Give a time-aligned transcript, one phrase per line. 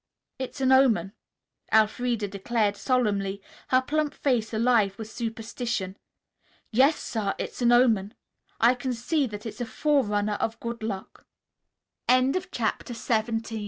[0.39, 1.13] "It's an omen,"
[1.71, 5.95] Elfreda declared solemnly, her plump face alive with superstition.
[6.71, 8.15] "Yes, sir; it's an omen.
[8.59, 11.27] I can see that it's a fore runner of good luck."
[12.09, 13.59] CHAPTER XVIII A GLEAM OF HOPE